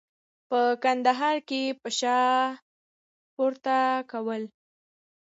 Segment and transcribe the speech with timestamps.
[0.49, 2.19] په کندهار کې پشه
[3.35, 3.77] پورته
[4.11, 4.43] کول.